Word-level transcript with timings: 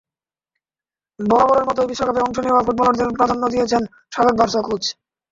বরাবরের 1.19 1.67
মতোই 1.67 1.89
বিশ্বকাপে 1.89 2.25
অংশ 2.25 2.37
নেওয়া 2.41 2.65
ফুটবলারদের 2.65 3.17
প্রাধান্য 3.17 3.43
দিয়েছেন 3.53 3.81
সাবেক 4.13 4.35
বার্সা 4.37 4.61
কোচ। 4.67 4.83